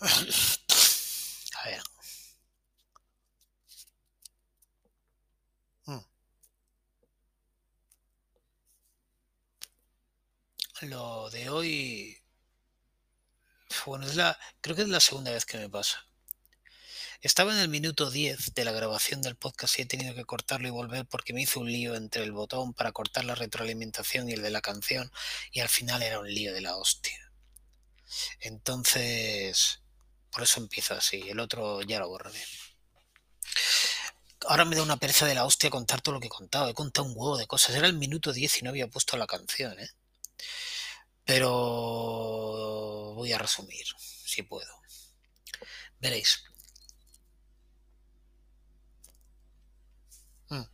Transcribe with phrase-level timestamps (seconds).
[0.00, 1.82] A ver.
[5.86, 6.00] Mm.
[10.82, 12.18] Lo de hoy.
[13.86, 16.06] Bueno, es la, creo que es la segunda vez que me pasa.
[17.20, 20.68] Estaba en el minuto 10 de la grabación del podcast y he tenido que cortarlo
[20.68, 24.32] y volver porque me hizo un lío entre el botón para cortar la retroalimentación y
[24.32, 25.10] el de la canción
[25.50, 27.32] y al final era un lío de la hostia.
[28.40, 29.83] Entonces,
[30.34, 31.22] por eso empieza así.
[31.28, 32.42] El otro ya lo borraré.
[34.48, 36.68] Ahora me da una pereza de la hostia contar todo lo que he contado.
[36.68, 37.76] He contado un huevo de cosas.
[37.76, 39.90] Era el minuto 10 y no había puesto la canción, ¿eh?
[41.24, 41.50] Pero
[43.14, 44.72] voy a resumir, si puedo.
[46.00, 46.42] Veréis.
[50.50, 50.64] Mm.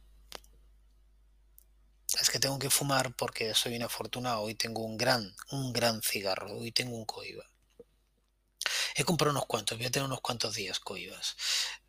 [2.21, 4.41] Es que tengo que fumar porque soy una afortunado.
[4.43, 6.53] Hoy tengo un gran, un gran cigarro.
[6.59, 7.50] Hoy tengo un coiba.
[9.01, 11.35] He comprado unos cuantos, voy a tener unos cuantos días coibas.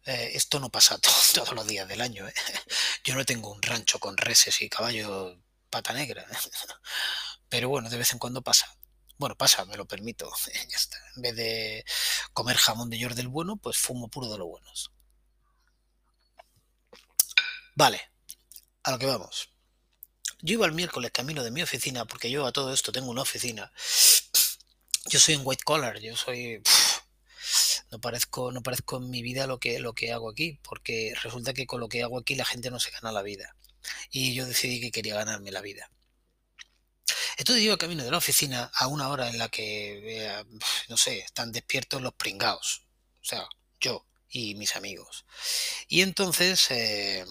[0.05, 0.97] Eh, esto no pasa
[1.33, 2.25] todos los días del año.
[2.25, 2.33] ¿eh?
[3.03, 5.37] Yo no tengo un rancho con reses y caballos
[5.69, 6.25] pata negra.
[7.49, 8.73] Pero bueno, de vez en cuando pasa.
[9.17, 10.31] Bueno, pasa, me lo permito.
[10.53, 11.83] En vez de
[12.31, 14.93] comer jamón de york del bueno, pues fumo puro de los buenos.
[17.75, 18.09] Vale,
[18.83, 19.49] a lo que vamos.
[20.39, 23.23] Yo iba el miércoles camino de mi oficina, porque yo a todo esto tengo una
[23.23, 23.69] oficina.
[25.07, 26.61] Yo soy un white collar, yo soy.
[27.91, 31.53] No parezco, no parezco en mi vida lo que, lo que hago aquí, porque resulta
[31.53, 33.55] que con lo que hago aquí la gente no se gana la vida.
[34.11, 35.91] Y yo decidí que quería ganarme la vida.
[37.37, 40.45] Entonces iba camino de la oficina a una hora en la que, eh,
[40.89, 42.83] no sé, están despiertos los pringaos.
[43.21, 43.47] O sea,
[43.79, 45.25] yo y mis amigos.
[45.87, 47.25] Y entonces eh,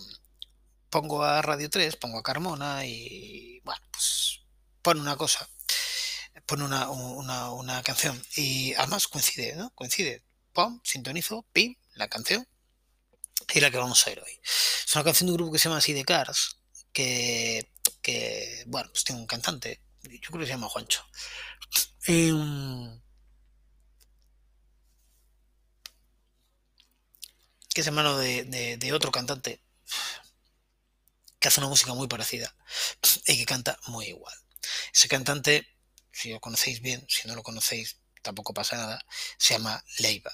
[0.90, 4.40] pongo a Radio 3, pongo a Carmona y, bueno, pues
[4.82, 5.48] pone una cosa,
[6.46, 8.20] pone una, una, una canción.
[8.36, 9.70] Y además coincide, ¿no?
[9.74, 10.22] Coincide.
[10.84, 12.46] Sintonizo, pim, la canción.
[13.54, 14.40] Y la que vamos a ir hoy.
[14.44, 16.58] Es una canción de un grupo que se llama Así de Cars,
[16.92, 17.66] que,
[18.66, 21.04] bueno, pues tiene un cantante, yo creo que se llama Juancho.
[22.06, 23.00] Em,
[27.74, 29.62] que es hermano de, de, de otro cantante
[31.38, 32.54] que hace una música muy parecida
[33.26, 34.34] y que canta muy igual.
[34.92, 35.66] Ese cantante,
[36.12, 39.04] si lo conocéis bien, si no lo conocéis, tampoco pasa nada,
[39.38, 40.32] se llama Leiva.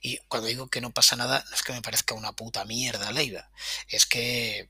[0.00, 3.12] Y cuando digo que no pasa nada, no es que me parezca una puta mierda
[3.12, 3.50] Leiva,
[3.88, 4.68] es que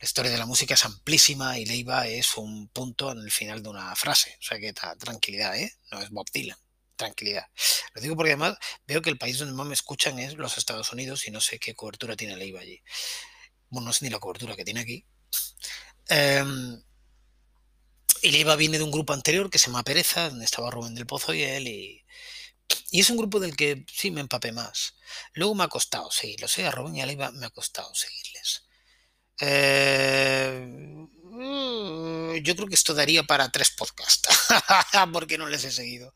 [0.00, 3.62] la historia de la música es amplísima y Leiva es un punto en el final
[3.62, 4.38] de una frase.
[4.40, 5.74] O sea que tranquilidad, ¿eh?
[5.92, 6.56] No es Bob Dylan.
[6.96, 7.46] Tranquilidad.
[7.94, 8.56] Lo digo porque además
[8.86, 11.58] veo que el país donde más me escuchan es los Estados Unidos y no sé
[11.58, 12.82] qué cobertura tiene Leiva allí.
[13.68, 15.04] Bueno, no sé ni la cobertura que tiene aquí.
[16.10, 16.82] Um,
[18.22, 21.06] y Leiva viene de un grupo anterior que se llama Pereza, donde estaba Rubén del
[21.06, 21.99] Pozo y él, y,
[22.90, 24.94] y es un grupo del que sí me empapé más.
[25.34, 26.66] Luego me ha costado seguirlos, ¿eh?
[26.66, 28.64] a Rubén y a Leiva me ha costado seguirles.
[29.40, 31.08] Eh,
[32.42, 34.28] yo creo que esto daría para tres podcasts,
[35.12, 36.12] porque no les he seguido.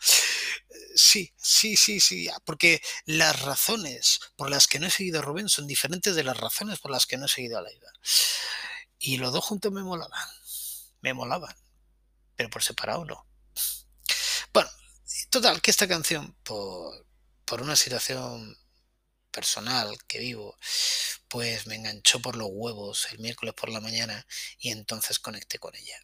[0.94, 5.48] Sí, sí, sí, sí, porque las razones por las que no he seguido a Rubén
[5.48, 7.92] son diferentes de las razones por las que no he seguido a Laida.
[8.98, 10.20] Y los dos juntos me molaban,
[11.00, 11.54] me molaban,
[12.36, 13.26] pero por separado no.
[15.34, 17.04] Total, que esta canción, por,
[17.44, 18.56] por una situación
[19.32, 20.56] personal que vivo,
[21.26, 24.24] pues me enganchó por los huevos el miércoles por la mañana
[24.58, 25.98] y entonces conecté con ella.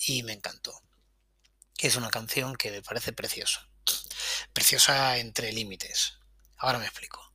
[0.00, 0.82] Y me encantó.
[1.78, 3.68] Es una canción que me parece preciosa.
[4.52, 6.14] Preciosa entre límites.
[6.56, 7.32] Ahora me explico.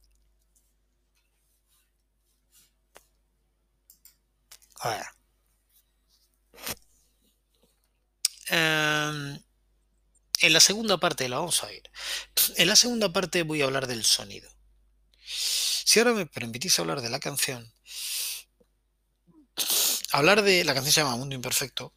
[4.81, 5.06] A ver.
[8.51, 9.49] Um,
[10.41, 11.83] en la segunda parte la vamos a ir.
[12.57, 14.50] En la segunda parte voy a hablar del sonido.
[15.25, 17.73] Si ahora me permitís hablar de la canción,
[20.11, 21.94] hablar de la canción se llama Mundo Imperfecto.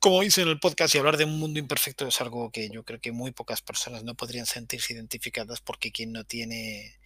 [0.00, 2.84] Como hice en el podcast, y hablar de un mundo imperfecto es algo que yo
[2.84, 6.98] creo que muy pocas personas no podrían sentirse identificadas porque quien no tiene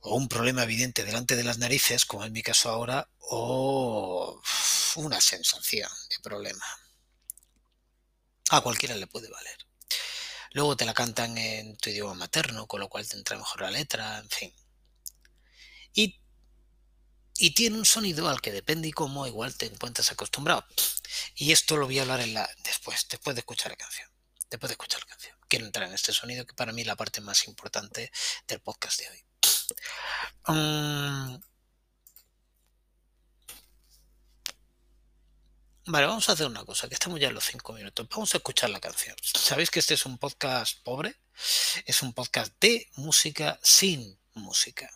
[0.00, 4.40] o un problema evidente delante de las narices, como en mi caso ahora, o
[4.96, 6.64] una sensación de problema.
[8.52, 9.56] A cualquiera le puede valer.
[10.50, 13.70] Luego te la cantan en tu idioma materno, con lo cual te entra mejor la
[13.70, 14.52] letra, en fin.
[15.94, 16.20] Y,
[17.38, 20.66] y tiene un sonido al que depende y cómo igual te encuentras acostumbrado.
[21.34, 24.10] Y esto lo voy a hablar en la, después, después de escuchar la canción.
[24.50, 25.34] Después de escuchar la canción.
[25.48, 28.12] Quiero entrar en este sonido que para mí es la parte más importante
[28.46, 29.24] del podcast de hoy.
[30.48, 31.40] Um,
[35.86, 38.06] Vale, vamos a hacer una cosa, que estamos ya en los cinco minutos.
[38.08, 39.16] Vamos a escuchar la canción.
[39.20, 41.16] Sabéis que este es un podcast pobre,
[41.86, 44.88] Es un podcast de música sin música.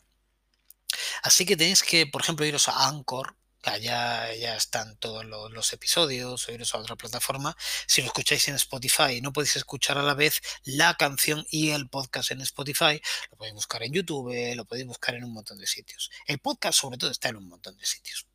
[1.25, 6.49] Así que tenéis que, por ejemplo, iros a Anchor, allá ya están todos los, episodios,
[6.49, 7.57] o iros a otra plataforma.
[7.89, 11.71] Si lo escucháis en Spotify y no podéis escuchar a la vez la canción y
[11.71, 13.03] el podcast en Spotify,
[13.33, 16.13] lo podéis buscar en YouTube, lo podéis buscar en un montón de sitios.
[16.27, 18.29] El podcast sobre todo está en un montón de sitios.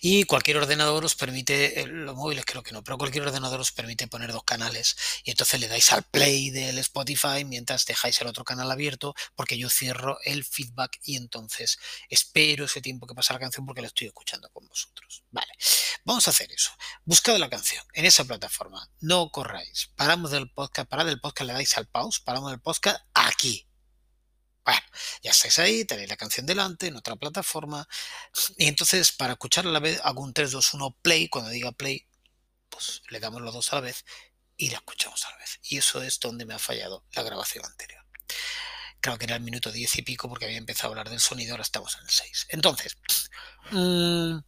[0.00, 3.72] Y cualquier ordenador os permite, eh, los móviles creo que no, pero cualquier ordenador os
[3.72, 8.26] permite poner dos canales y entonces le dais al play del Spotify mientras dejáis el
[8.26, 13.34] otro canal abierto porque yo cierro el feedback y entonces espero ese tiempo que pasa
[13.34, 15.22] la canción porque la estoy escuchando con vosotros.
[15.30, 15.52] Vale,
[16.04, 16.70] vamos a hacer eso.
[17.04, 18.90] Buscad la canción en esa plataforma.
[19.00, 19.90] No corráis.
[19.96, 23.69] Paramos del podcast, parad del podcast, le dais al pause, paramos del podcast aquí
[24.64, 24.80] bueno,
[25.22, 27.88] ya estáis ahí, tenéis la canción delante, en otra plataforma.
[28.56, 31.28] Y entonces, para escuchar a la vez, hago un 3, 2, 1 play.
[31.28, 32.06] Cuando diga play,
[32.68, 34.04] pues le damos los dos a la vez
[34.56, 35.58] y la escuchamos a la vez.
[35.62, 38.04] Y eso es donde me ha fallado la grabación anterior.
[39.00, 41.52] Creo que era el minuto 10 y pico porque había empezado a hablar del sonido,
[41.52, 42.46] ahora estamos en el 6.
[42.50, 42.98] Entonces,
[43.70, 44.38] mmm,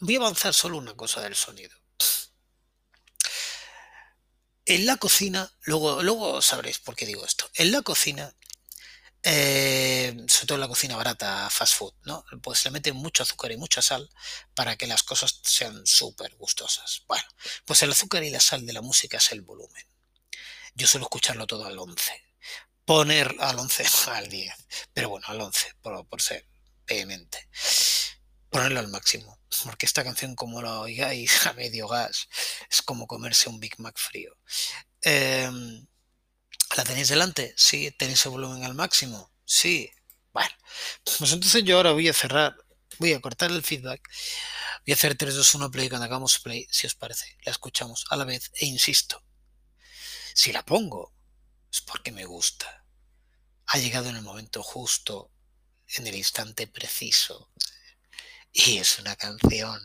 [0.00, 1.76] voy a avanzar solo una cosa del sonido.
[4.66, 7.50] En la cocina, luego, luego sabréis por qué digo esto.
[7.54, 8.34] En la cocina,
[9.22, 12.24] eh, sobre todo en la cocina barata, fast food, ¿no?
[12.42, 14.08] Pues le meten mucho azúcar y mucha sal
[14.54, 17.02] para que las cosas sean súper gustosas.
[17.06, 17.26] Bueno,
[17.66, 19.86] pues el azúcar y la sal de la música es el volumen.
[20.74, 22.24] Yo suelo escucharlo todo al 11.
[22.86, 24.54] Poner al 11, al 10.
[24.94, 26.48] Pero bueno, al 11, por, por ser
[26.86, 27.48] vehemente.
[28.48, 32.28] Ponerlo al máximo porque esta canción, como la oigáis a medio gas,
[32.70, 34.36] es como comerse un Big Mac frío.
[35.02, 35.86] Em,
[36.76, 37.54] ¿La tenéis delante?
[37.56, 37.90] Sí.
[37.92, 39.30] ¿Tenéis el volumen al máximo?
[39.44, 39.90] Sí.
[40.32, 40.50] Bueno,
[41.18, 42.56] pues entonces yo ahora voy a cerrar,
[42.98, 44.02] voy a cortar el feedback,
[44.84, 47.36] voy a hacer 3, 2, 1 play cuando hagamos play, si os parece.
[47.44, 49.22] La escuchamos a la vez e insisto,
[50.34, 51.14] si la pongo
[51.72, 52.84] es porque me gusta.
[53.66, 55.30] Ha llegado en el momento justo,
[55.86, 57.52] en el instante preciso,
[58.54, 59.80] y es una canción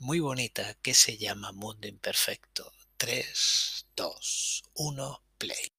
[0.00, 2.72] muy bonita que se llama Mundo Imperfecto.
[2.96, 5.75] 3, 2, 1, play.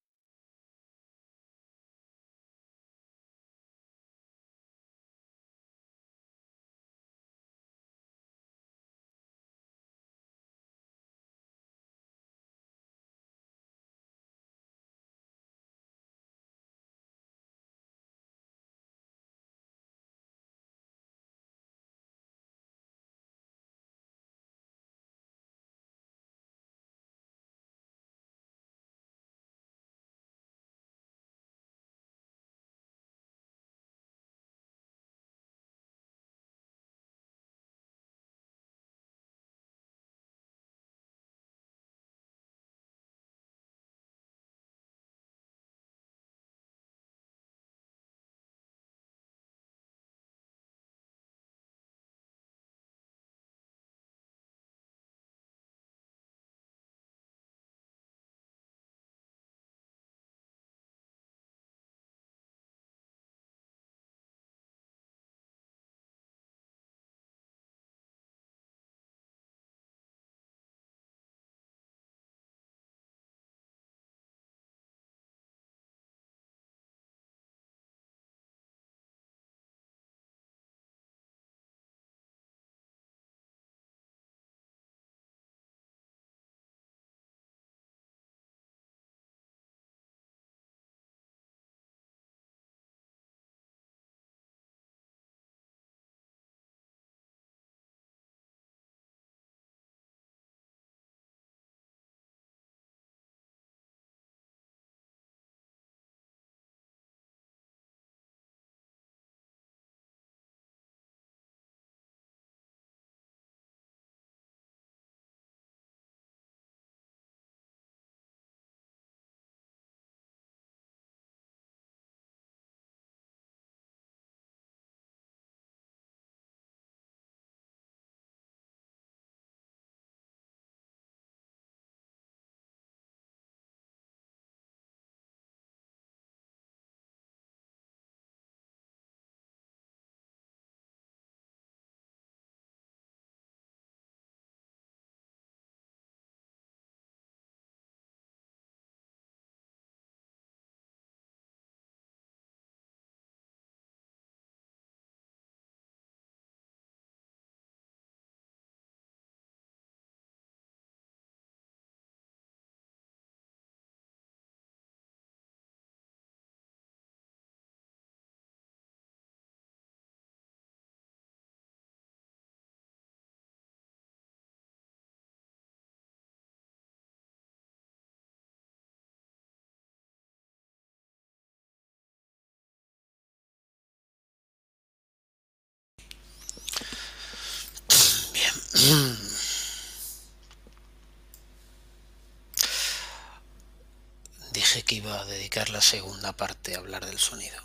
[194.88, 197.62] Que iba a dedicar la segunda parte a hablar del sonido.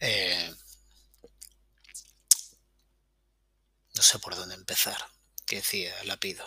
[0.00, 0.54] Eh,
[3.94, 4.96] no sé por dónde empezar.
[5.46, 6.44] Que decía, la pido.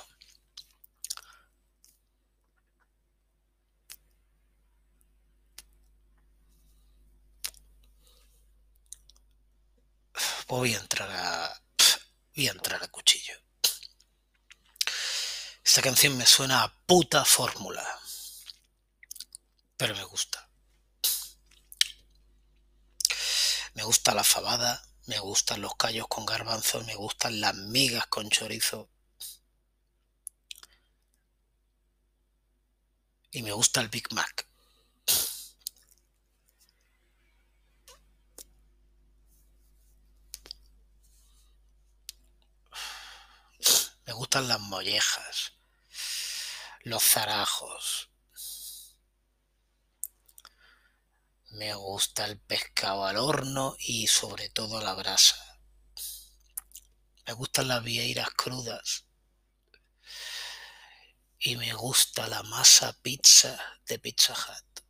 [10.48, 11.62] Voy a entrar a.
[12.36, 13.34] Voy a entrar a cuchillo.
[15.64, 17.84] Esta canción me suena a puta fórmula.
[19.78, 20.50] Pero me gusta.
[23.74, 28.30] Me gusta la fabada, me gustan los callos con garbanzos, me gustan las migas con
[28.30, 28.90] chorizo.
[33.32, 34.48] Y me gusta el Big Mac.
[44.14, 45.54] Me gustan las mollejas,
[46.82, 48.12] los zarajos.
[51.50, 55.60] Me gusta el pescado al horno y sobre todo la brasa.
[57.26, 59.06] Me gustan las vieiras crudas.
[61.40, 64.84] Y me gusta la masa pizza de Pizza Hut.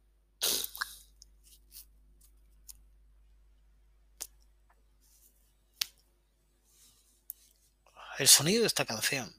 [8.19, 9.35] El sonido de esta canción.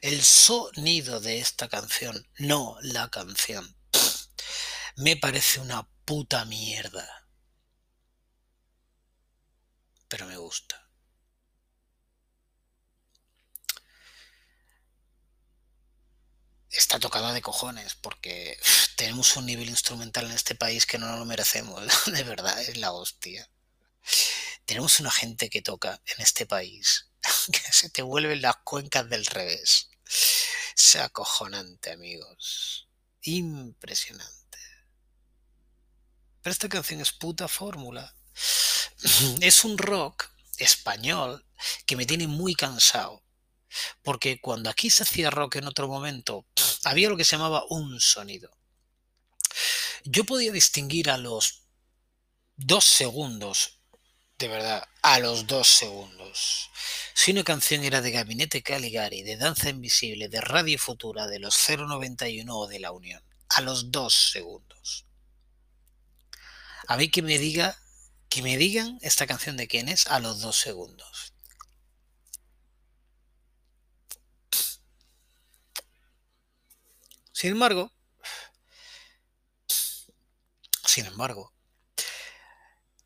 [0.00, 3.76] El sonido de esta canción, no la canción.
[4.96, 7.28] Me parece una puta mierda.
[10.08, 10.88] Pero me gusta.
[16.70, 18.58] Está tocada de cojones porque
[18.96, 21.84] tenemos un nivel instrumental en este país que no nos lo merecemos.
[22.06, 23.48] De verdad, es la hostia.
[24.68, 27.08] Tenemos una gente que toca en este país
[27.52, 29.88] que se te vuelven las cuencas del revés.
[30.76, 32.86] Es acojonante, amigos.
[33.22, 34.58] Impresionante.
[36.42, 38.14] Pero esta canción es puta fórmula.
[39.40, 41.46] Es un rock español
[41.86, 43.24] que me tiene muy cansado.
[44.02, 46.46] Porque cuando aquí se hacía rock en otro momento,
[46.84, 48.54] había lo que se llamaba un sonido.
[50.04, 51.62] Yo podía distinguir a los
[52.56, 53.77] dos segundos
[54.38, 56.70] de verdad, a los dos segundos.
[57.12, 61.56] Si una canción era de Gabinete Caligari, de Danza Invisible, de Radio Futura, de los
[61.68, 65.06] 091 o de La Unión, a los dos segundos.
[66.86, 67.76] A mí que me diga,
[68.28, 71.34] que me digan esta canción de quién es a los dos segundos.
[77.32, 77.92] Sin embargo,
[80.84, 81.52] sin embargo,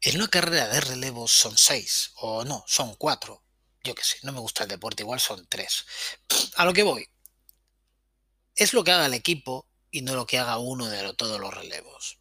[0.02, 3.44] en una carrera de relevos son seis, o no, son cuatro.
[3.84, 5.84] Yo qué sé, no me gusta el deporte, igual son tres.
[6.56, 7.08] A lo que voy.
[8.56, 11.54] Es lo que haga el equipo y no lo que haga uno de todos los
[11.54, 12.18] relevos.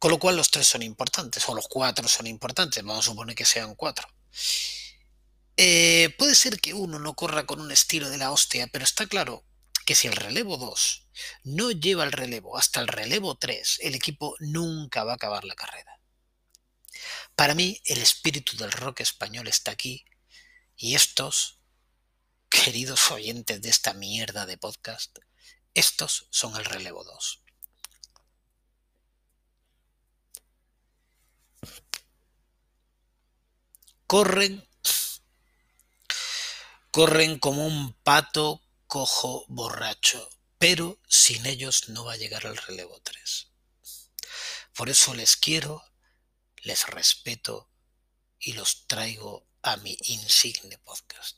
[0.00, 3.36] Con lo cual los tres son importantes, o los cuatro son importantes, vamos a suponer
[3.36, 4.08] que sean cuatro.
[5.56, 9.06] Eh, puede ser que uno no corra con un estilo de la hostia, pero está
[9.06, 9.44] claro
[9.86, 11.08] que si el relevo 2
[11.44, 15.54] no lleva el relevo hasta el relevo 3, el equipo nunca va a acabar la
[15.54, 15.93] carrera.
[17.36, 20.04] Para mí el espíritu del rock español está aquí
[20.76, 21.58] y estos,
[22.48, 25.18] queridos oyentes de esta mierda de podcast,
[25.74, 27.40] estos son el relevo 2.
[34.06, 34.68] Corren,
[36.92, 43.00] corren como un pato cojo borracho, pero sin ellos no va a llegar al relevo
[43.02, 43.48] 3.
[44.74, 45.82] Por eso les quiero
[46.64, 47.70] les respeto
[48.38, 51.36] y los traigo a mi insigne podcast.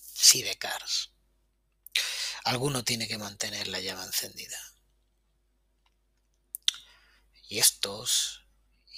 [0.00, 1.10] Sidecars.
[2.44, 4.58] Alguno tiene que mantener la llama encendida.
[7.48, 8.46] Y estos,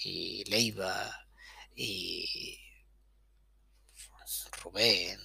[0.05, 1.29] y Leiva,
[1.75, 2.61] y
[4.63, 5.21] Rubén,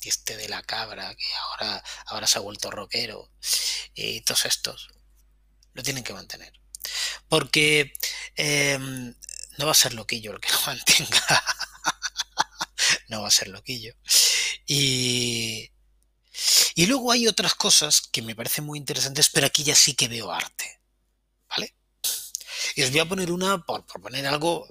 [0.00, 3.30] y este de la cabra, que ahora, ahora se ha vuelto rockero,
[3.94, 4.88] y todos estos,
[5.72, 6.63] lo tienen que mantener.
[7.34, 7.92] Porque
[8.36, 9.12] em,
[9.58, 11.44] no va a ser loquillo el que lo mantenga.
[13.08, 13.92] no va a ser loquillo.
[14.68, 15.68] Y,
[16.76, 20.06] y luego hay otras cosas que me parecen muy interesantes, pero aquí ya sí que
[20.06, 20.80] veo arte.
[21.48, 21.74] ¿Vale?
[22.76, 24.68] Y os voy a poner una, por, poner algo,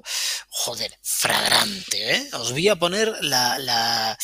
[0.48, 2.30] joder, fragrante, ¿eh?
[2.32, 4.18] Os voy a poner la,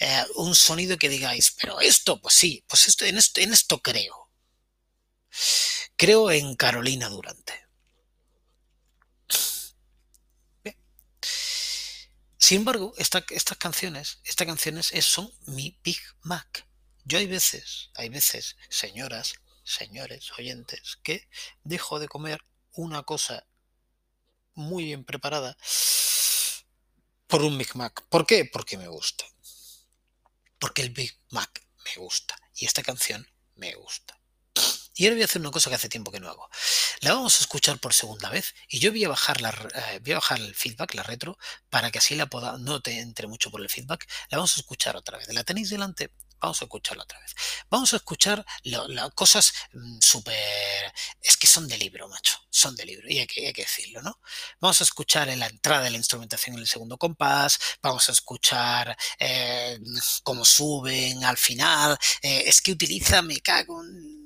[0.00, 4.30] eh, un sonido que digáis, pero esto, pues sí, pues esto, en esto creo
[6.02, 7.52] creo en Carolina Durante.
[12.52, 13.24] Sin embargo, estas
[13.58, 16.68] canciones, estas canciones son mi Big Mac.
[17.02, 21.30] Yo hay veces, hay veces, señoras, señores, oyentes, que
[21.64, 23.46] dejo de comer una cosa
[24.52, 25.56] muy bien preparada
[27.26, 28.04] por un Big Mac.
[28.10, 28.44] ¿Por qué?
[28.44, 29.24] Porque me gusta.
[30.58, 32.38] Porque el Big Mac me gusta.
[32.54, 34.20] Y esta canción me gusta.
[34.94, 36.50] Y ahora voy a hacer una cosa que hace tiempo que no hago.
[37.02, 40.12] La vamos a escuchar por segunda vez y yo voy a bajar, la, eh, voy
[40.12, 41.36] a bajar el feedback, la retro,
[41.68, 44.08] para que así la pueda, no te entre mucho por el feedback.
[44.30, 45.26] La vamos a escuchar otra vez.
[45.34, 46.12] ¿La tenéis delante?
[46.40, 47.34] Vamos a escucharla otra vez.
[47.68, 50.92] Vamos a escuchar las cosas mm, súper...
[51.20, 52.38] Es que son de libro, macho.
[52.50, 53.08] Son de libro.
[53.10, 54.20] Y hay que, decirlo, ¿no?
[54.60, 57.58] Vamos a escuchar en la entrada de la instrumentación en el segundo compás.
[57.82, 59.76] Vamos a escuchar eh,
[60.22, 61.98] cómo suben al final.
[62.22, 64.21] Eh, es que utiliza, me cago en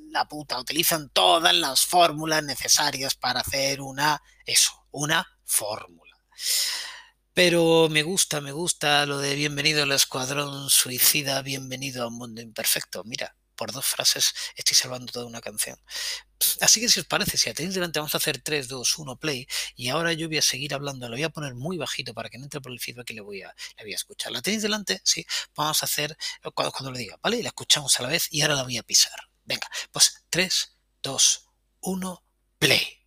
[0.58, 4.22] Utilizan todas las fórmulas necesarias para hacer una...
[4.44, 6.16] Eso, una fórmula.
[7.34, 12.40] Pero me gusta, me gusta lo de bienvenido al escuadrón suicida, bienvenido a un mundo
[12.40, 13.04] imperfecto.
[13.04, 15.78] Mira, por dos frases estoy salvando toda una canción.
[16.60, 19.46] Así que si os parece, si tenéis delante, vamos a hacer 3, 2, 1, play.
[19.74, 22.38] Y ahora yo voy a seguir hablando, lo voy a poner muy bajito para que
[22.38, 24.32] no entre por el feedback y le voy a, le voy a escuchar.
[24.32, 25.00] ¿La tenéis delante?
[25.04, 25.26] Sí.
[25.54, 26.16] Vamos a hacer
[26.54, 27.42] cuando, cuando lo diga, ¿vale?
[27.42, 29.28] La escuchamos a la vez y ahora la voy a pisar.
[29.46, 31.48] Venga, pues 3, 2,
[31.80, 32.24] 1,
[32.58, 33.02] play.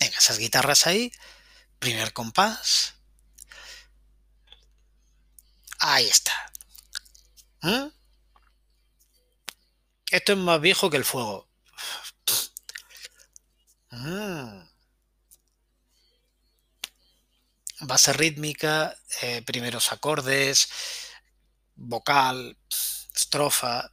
[0.00, 1.12] Venga, esas guitarras ahí.
[1.78, 2.94] Primer compás.
[5.78, 6.32] Ahí está.
[7.62, 7.88] ¿Mm?
[10.10, 11.48] Esto es más viejo que el fuego.
[13.90, 14.62] Mm.
[17.80, 20.68] Base rítmica, eh, primeros acordes,
[21.76, 22.58] vocal,
[23.14, 23.92] estrofa.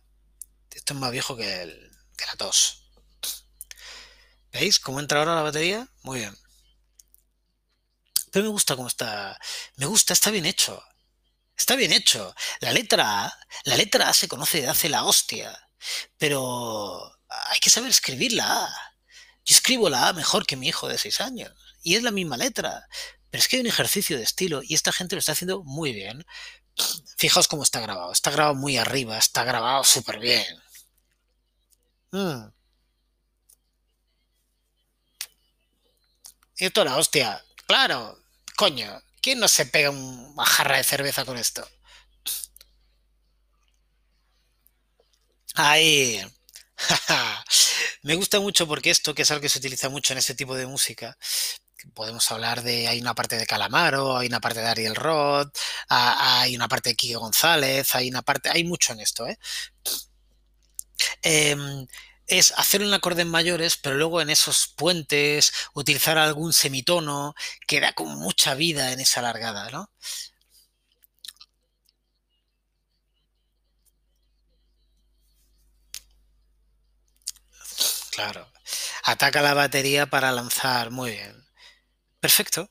[0.78, 2.84] Esto es más viejo que, el, que la tos.
[4.52, 5.88] ¿Veis cómo entra ahora la batería?
[6.04, 6.38] Muy bien.
[8.32, 9.40] Pero me gusta cómo está.
[9.78, 10.82] Me gusta, está bien hecho.
[11.58, 12.34] Está bien hecho.
[12.60, 15.68] La letra A, la letra A se conoce de hace la hostia.
[16.20, 18.94] Pero hay que saber escribir la A.
[19.46, 21.52] Yo escribo la A mejor que mi hijo de 6 años.
[21.82, 22.88] Y es la misma letra.
[23.32, 25.92] Pero es que hay un ejercicio de estilo y esta gente lo está haciendo muy
[25.92, 26.24] bien.
[27.18, 28.12] Fijaos cómo está grabado.
[28.12, 30.46] Está grabado muy arriba, está grabado súper bien.
[32.18, 32.52] Mm.
[36.58, 37.44] Y esto la hostia.
[37.68, 38.20] Claro,
[38.56, 41.68] coño, ¿quién no se pega una jarra de cerveza con esto?
[45.56, 46.22] Ahí.
[48.04, 50.56] Me gusta mucho porque esto, que es algo que se utiliza mucho en este tipo
[50.56, 51.18] de música,
[51.94, 55.56] podemos hablar de, hay una parte de Calamaro, hay una parte de Ariel Roth,
[55.90, 59.38] hay una parte de Kiko González, hay una parte, hay mucho en esto, ¿eh?
[61.22, 61.88] Em,
[62.28, 67.36] es hacer en acordes mayores, pero luego en esos puentes utilizar algún semitono
[67.68, 69.90] que da con mucha vida en esa largada, ¿no?
[78.12, 78.48] Claro.
[79.04, 80.92] Ataca la batería para lanzar.
[80.92, 81.46] Muy bien.
[82.22, 82.70] Perfecto.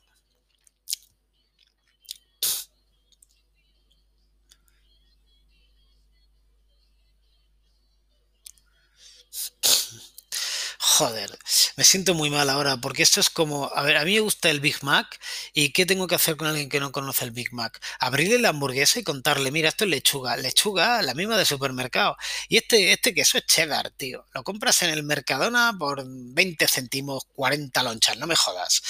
[10.97, 11.37] Joder,
[11.75, 14.49] me siento muy mal ahora porque esto es como, a ver, a mí me gusta
[14.49, 15.19] el Big Mac
[15.53, 17.79] y ¿qué tengo que hacer con alguien que no conoce el Big Mac?
[17.99, 22.17] Abrirle la hamburguesa y contarle, mira, esto es lechuga, lechuga, la misma de supermercado.
[22.49, 24.25] Y este, este queso es cheddar, tío.
[24.33, 28.81] Lo compras en el Mercadona por 20 céntimos, 40 lonchas, no me jodas.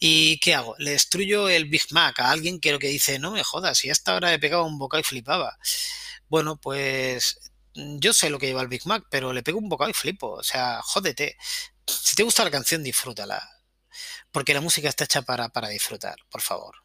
[0.00, 0.74] ¿Y qué hago?
[0.78, 3.90] Le destruyo el Big Mac a alguien que lo que dice, no me jodas, y
[3.90, 5.56] hasta ahora he pegado un bocado y flipaba.
[6.28, 7.38] Bueno, pues
[7.76, 10.30] yo sé lo que lleva el Big Mac, pero le pego un bocado y flipo.
[10.32, 11.36] O sea, jódete.
[11.86, 13.48] Si te gusta la canción, disfrútala.
[14.32, 16.76] Porque la música está hecha para, para disfrutar, por favor.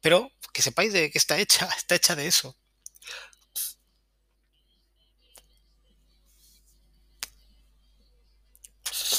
[0.00, 2.56] Pero que sepáis de que está hecha, está hecha de eso.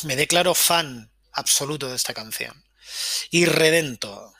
[0.03, 2.65] Me declaro fan absoluto de esta canción.
[3.31, 4.33] Y redento.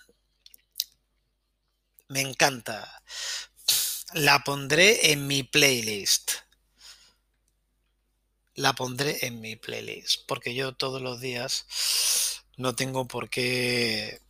[2.07, 3.01] Me encanta.
[4.15, 6.31] La pondré en mi playlist.
[8.53, 10.25] La pondré en mi playlist.
[10.25, 11.65] Porque yo todos los días
[12.55, 14.21] no tengo por qué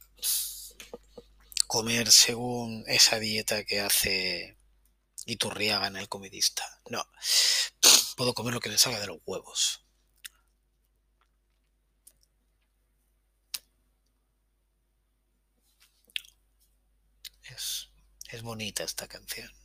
[1.68, 4.58] comer según esa dieta que hace
[5.28, 6.64] Iturriaga en el comedista.
[6.90, 7.06] No.
[8.18, 9.86] Puedo comer lo que le salga de los huevos.
[17.44, 17.90] Es,
[18.32, 19.65] es bonita esta canción.